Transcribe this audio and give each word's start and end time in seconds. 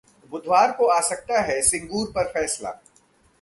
बुधवार 0.31 0.71
को 0.71 0.87
आ 0.87 0.99
सकता 1.01 1.41
है 1.41 1.61
सिंगूर 1.61 2.07
पर 2.07 2.31
फैसला 2.31 2.71